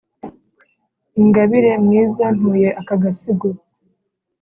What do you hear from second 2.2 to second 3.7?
ntuye aka gasigo.